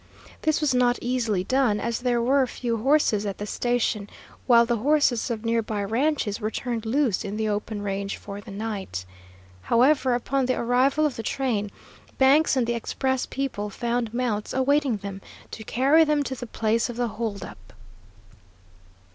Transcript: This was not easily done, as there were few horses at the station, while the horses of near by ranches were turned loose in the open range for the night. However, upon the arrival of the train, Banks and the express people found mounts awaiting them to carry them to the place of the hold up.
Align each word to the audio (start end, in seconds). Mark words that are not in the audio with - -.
This 0.41 0.61
was 0.61 0.73
not 0.73 0.97
easily 0.99 1.43
done, 1.43 1.79
as 1.79 1.99
there 1.99 2.19
were 2.23 2.47
few 2.47 2.77
horses 2.77 3.23
at 3.23 3.37
the 3.37 3.45
station, 3.45 4.09
while 4.47 4.65
the 4.65 4.77
horses 4.77 5.29
of 5.29 5.45
near 5.45 5.61
by 5.61 5.83
ranches 5.83 6.41
were 6.41 6.49
turned 6.49 6.87
loose 6.87 7.23
in 7.23 7.37
the 7.37 7.47
open 7.47 7.83
range 7.83 8.17
for 8.17 8.41
the 8.41 8.49
night. 8.49 9.05
However, 9.61 10.15
upon 10.15 10.47
the 10.47 10.55
arrival 10.55 11.05
of 11.05 11.17
the 11.17 11.21
train, 11.21 11.69
Banks 12.17 12.57
and 12.57 12.65
the 12.65 12.73
express 12.73 13.27
people 13.27 13.69
found 13.69 14.11
mounts 14.11 14.53
awaiting 14.55 14.97
them 14.97 15.21
to 15.51 15.63
carry 15.63 16.03
them 16.03 16.23
to 16.23 16.33
the 16.33 16.47
place 16.47 16.89
of 16.89 16.95
the 16.95 17.09
hold 17.09 17.43
up. 17.43 17.73